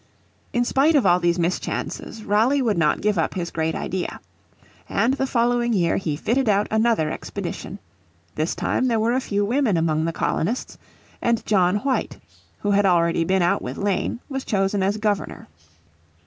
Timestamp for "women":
9.45-9.77